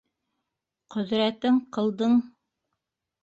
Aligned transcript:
Ҡөҙрәтең 0.95 1.59
ҡылдың! 1.77 2.17